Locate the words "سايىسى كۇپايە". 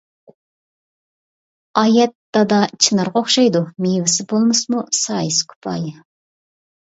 5.03-5.95